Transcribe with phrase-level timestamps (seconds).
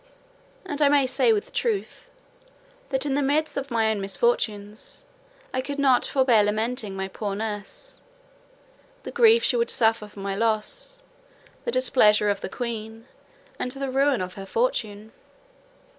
[0.65, 2.09] And I may say with truth,
[2.89, 5.03] that in the midst of my own misfortunes
[5.53, 7.99] I could not forbear lamenting my poor nurse,
[9.03, 11.03] the grief she would suffer for my loss,
[11.65, 13.05] the displeasure of the queen,
[13.59, 15.11] and the ruin of her fortune.